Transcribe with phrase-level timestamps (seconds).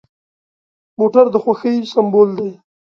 [0.99, 2.51] موټر د خوښۍ سمبول دی.